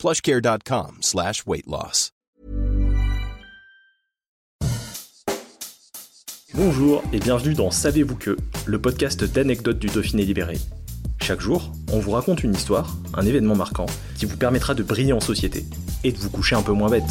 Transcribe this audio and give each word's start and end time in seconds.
plushcare.com 0.00 0.96
slash 1.02 1.44
weight 1.46 1.66
loss. 1.66 2.12
Bonjour 6.54 7.02
et 7.12 7.18
bienvenue 7.18 7.52
dans 7.52 7.70
Savez-vous 7.70 8.16
que, 8.16 8.38
le 8.64 8.80
podcast 8.80 9.22
d'anecdotes 9.24 9.78
du 9.78 9.88
Dauphiné 9.88 10.24
libéré. 10.24 10.56
Chaque 11.20 11.42
jour, 11.42 11.70
on 11.92 11.98
vous 11.98 12.12
raconte 12.12 12.42
une 12.42 12.54
histoire, 12.54 12.96
un 13.12 13.26
événement 13.26 13.54
marquant, 13.54 13.84
qui 14.16 14.24
vous 14.24 14.38
permettra 14.38 14.72
de 14.72 14.82
briller 14.82 15.12
en 15.12 15.20
société 15.20 15.66
et 16.02 16.12
de 16.12 16.16
vous 16.16 16.30
coucher 16.30 16.56
un 16.56 16.62
peu 16.62 16.72
moins 16.72 16.88
bête. 16.88 17.04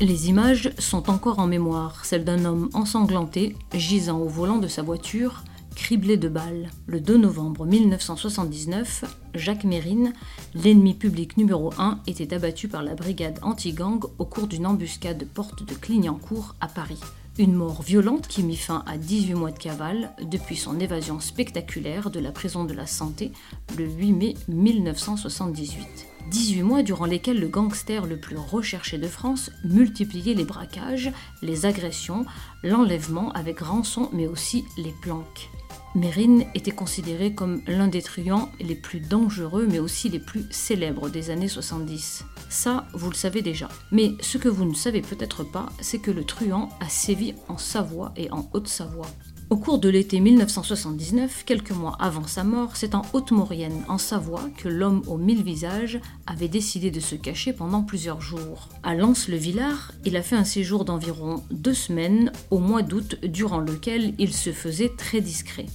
Les 0.00 0.28
images 0.28 0.72
sont 0.78 1.08
encore 1.08 1.38
en 1.38 1.46
mémoire, 1.46 2.04
celles 2.04 2.24
d'un 2.24 2.44
homme 2.44 2.70
ensanglanté, 2.74 3.54
gisant 3.72 4.18
au 4.18 4.26
volant 4.26 4.58
de 4.58 4.66
sa 4.66 4.82
voiture, 4.82 5.44
criblé 5.74 6.16
de 6.16 6.28
balles. 6.28 6.70
Le 6.86 7.00
2 7.00 7.16
novembre 7.16 7.66
1979, 7.66 9.04
Jacques 9.34 9.64
Mérine, 9.64 10.12
l'ennemi 10.54 10.94
public 10.94 11.36
numéro 11.36 11.72
1, 11.78 12.00
était 12.06 12.34
abattu 12.34 12.68
par 12.68 12.82
la 12.82 12.94
brigade 12.94 13.38
anti-gang 13.42 14.04
au 14.18 14.24
cours 14.24 14.46
d'une 14.46 14.66
embuscade 14.66 15.26
porte 15.34 15.66
de 15.66 15.74
Clignancourt 15.74 16.54
à 16.60 16.68
Paris. 16.68 17.00
Une 17.38 17.54
mort 17.54 17.82
violente 17.82 18.28
qui 18.28 18.42
mit 18.42 18.56
fin 18.56 18.82
à 18.86 18.98
18 18.98 19.34
mois 19.34 19.50
de 19.50 19.58
cavale 19.58 20.10
depuis 20.30 20.56
son 20.56 20.78
évasion 20.78 21.18
spectaculaire 21.18 22.10
de 22.10 22.20
la 22.20 22.30
prison 22.30 22.64
de 22.64 22.74
la 22.74 22.86
Santé 22.86 23.32
le 23.78 23.86
8 23.86 24.12
mai 24.12 24.34
1978. 24.48 26.11
18 26.30 26.62
mois 26.62 26.82
durant 26.82 27.04
lesquels 27.04 27.40
le 27.40 27.48
gangster 27.48 28.06
le 28.06 28.16
plus 28.16 28.36
recherché 28.36 28.98
de 28.98 29.08
France 29.08 29.50
multipliait 29.64 30.34
les 30.34 30.44
braquages, 30.44 31.12
les 31.42 31.66
agressions, 31.66 32.24
l'enlèvement 32.62 33.32
avec 33.32 33.60
rançon 33.60 34.08
mais 34.12 34.26
aussi 34.26 34.64
les 34.76 34.94
planques. 35.02 35.50
Mérine 35.94 36.46
était 36.54 36.70
considéré 36.70 37.34
comme 37.34 37.60
l'un 37.66 37.88
des 37.88 38.00
truands 38.00 38.50
les 38.60 38.74
plus 38.74 39.00
dangereux 39.00 39.66
mais 39.70 39.78
aussi 39.78 40.08
les 40.08 40.18
plus 40.18 40.46
célèbres 40.50 41.10
des 41.10 41.28
années 41.28 41.48
70. 41.48 42.24
Ça, 42.48 42.86
vous 42.94 43.10
le 43.10 43.16
savez 43.16 43.42
déjà. 43.42 43.68
Mais 43.90 44.12
ce 44.20 44.38
que 44.38 44.48
vous 44.48 44.64
ne 44.64 44.74
savez 44.74 45.02
peut-être 45.02 45.44
pas, 45.44 45.66
c'est 45.80 45.98
que 45.98 46.10
le 46.10 46.24
truand 46.24 46.70
a 46.80 46.88
sévi 46.88 47.34
en 47.48 47.58
Savoie 47.58 48.12
et 48.16 48.30
en 48.30 48.48
Haute-Savoie. 48.54 49.08
Au 49.52 49.56
cours 49.58 49.78
de 49.78 49.90
l'été 49.90 50.18
1979, 50.18 51.42
quelques 51.44 51.72
mois 51.72 51.94
avant 52.00 52.26
sa 52.26 52.42
mort, 52.42 52.70
c'est 52.74 52.94
en 52.94 53.02
Haute-Maurienne, 53.12 53.84
en 53.86 53.98
Savoie, 53.98 54.48
que 54.56 54.70
l'homme 54.70 55.02
aux 55.06 55.18
mille 55.18 55.42
visages 55.42 56.00
avait 56.26 56.48
décidé 56.48 56.90
de 56.90 57.00
se 57.00 57.16
cacher 57.16 57.52
pendant 57.52 57.82
plusieurs 57.82 58.22
jours. 58.22 58.70
À 58.82 58.94
Lens-le-Villard, 58.94 59.92
il 60.06 60.16
a 60.16 60.22
fait 60.22 60.36
un 60.36 60.44
séjour 60.44 60.86
d'environ 60.86 61.42
deux 61.50 61.74
semaines 61.74 62.32
au 62.50 62.60
mois 62.60 62.80
d'août, 62.80 63.18
durant 63.24 63.58
lequel 63.58 64.14
il 64.18 64.32
se 64.32 64.52
faisait 64.52 64.92
très 64.96 65.20
discret 65.20 65.66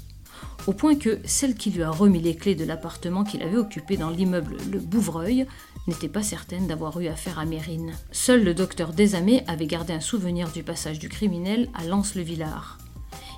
au 0.66 0.74
point 0.74 0.96
que 0.96 1.20
celle 1.24 1.56
qui 1.56 1.70
lui 1.70 1.82
a 1.82 1.90
remis 1.90 2.20
les 2.20 2.36
clés 2.36 2.54
de 2.54 2.66
l'appartement 2.66 3.24
qu'il 3.24 3.42
avait 3.42 3.56
occupé 3.56 3.96
dans 3.96 4.10
l'immeuble 4.10 4.58
Le 4.70 4.80
Bouvreuil 4.80 5.46
n'était 5.88 6.10
pas 6.10 6.24
certaine 6.24 6.68
d'avoir 6.68 7.00
eu 7.00 7.08
affaire 7.08 7.40
à 7.40 7.46
Mérine. 7.46 7.94
Seul 8.12 8.44
le 8.44 8.54
docteur 8.54 8.92
Desamé 8.92 9.44
avait 9.48 9.66
gardé 9.66 9.94
un 9.94 10.02
souvenir 10.02 10.52
du 10.52 10.64
passage 10.64 11.00
du 11.00 11.08
criminel 11.08 11.70
à 11.74 11.86
Lens-le-Villard. 11.86 12.80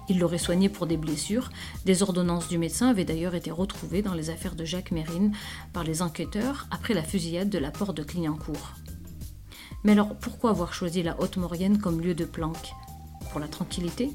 Il 0.09 0.17
l'aurait 0.19 0.39
soigné 0.39 0.69
pour 0.69 0.87
des 0.87 0.97
blessures. 0.97 1.49
Des 1.85 2.01
ordonnances 2.01 2.47
du 2.49 2.57
médecin 2.57 2.89
avaient 2.89 3.05
d'ailleurs 3.05 3.35
été 3.35 3.51
retrouvées 3.51 4.01
dans 4.01 4.15
les 4.15 4.31
affaires 4.31 4.55
de 4.55 4.65
Jacques 4.65 4.91
Mérine 4.91 5.33
par 5.71 5.83
les 5.83 6.01
enquêteurs 6.01 6.67
après 6.71 6.95
la 6.95 7.03
fusillade 7.03 7.49
de 7.49 7.59
la 7.59 7.69
porte 7.69 7.95
de 7.95 8.03
Clignancourt. 8.03 8.73
Mais 9.83 9.91
alors 9.93 10.15
pourquoi 10.15 10.49
avoir 10.49 10.73
choisi 10.73 11.03
la 11.03 11.19
Haute-Maurienne 11.21 11.77
comme 11.77 12.01
lieu 12.01 12.15
de 12.15 12.25
planque? 12.25 12.73
Pour 13.31 13.39
la 13.39 13.47
tranquillité? 13.47 14.09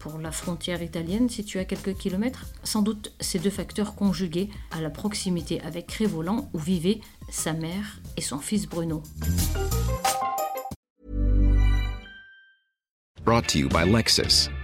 Pour 0.00 0.18
la 0.18 0.32
frontière 0.32 0.82
italienne 0.82 1.28
située 1.28 1.60
à 1.60 1.64
quelques 1.64 1.94
kilomètres? 1.94 2.46
Sans 2.64 2.82
doute 2.82 3.12
ces 3.20 3.38
deux 3.38 3.50
facteurs 3.50 3.94
conjugués 3.94 4.50
à 4.72 4.80
la 4.80 4.90
proximité 4.90 5.60
avec 5.60 5.86
Crévolan 5.86 6.50
où 6.52 6.58
vivaient 6.58 7.00
sa 7.30 7.52
mère 7.52 8.00
et 8.16 8.20
son 8.20 8.38
fils 8.38 8.66
Bruno. 8.66 9.02